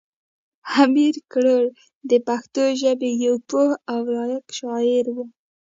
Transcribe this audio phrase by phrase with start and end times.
[0.83, 1.65] امیر کروړ
[2.09, 5.17] د پښتو ژبې یو پوه او لایق شاعر و.